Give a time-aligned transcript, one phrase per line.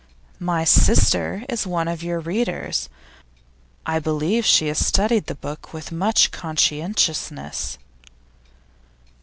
[0.39, 2.89] 'My sister is one of your readers.
[3.85, 7.77] I believe she has studied the book with much conscientiousness.